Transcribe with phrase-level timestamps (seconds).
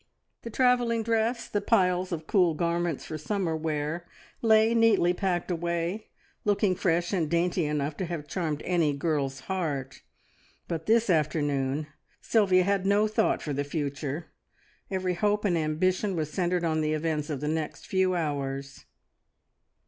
[0.41, 4.07] The travelling dress, the piles of cool garments for summer wear
[4.41, 6.07] lay neatly packed away,
[6.43, 10.01] looking fresh and dainty enough to have charmed any girl's heart,
[10.67, 11.85] but this afternoon
[12.19, 14.31] Sylvia had no thought for the future;
[14.89, 18.85] every hope and ambition was centred on the events of the next few hours.